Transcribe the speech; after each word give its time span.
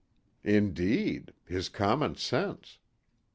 Indeed! 0.43 1.31
His 1.45 1.69
common 1.69 2.15
sense! 2.15 2.79